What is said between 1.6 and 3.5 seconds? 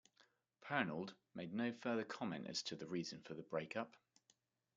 further comment as to the reason for the